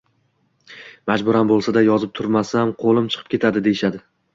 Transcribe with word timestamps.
majburan 1.11 1.53
bo‘lsa-da, 1.53 1.85
yozib 1.91 2.19
turmasam, 2.23 2.77
“qo‘lim 2.85 3.15
chiqib 3.15 3.35
ketadi” 3.37 3.69
deyishadi. 3.71 4.07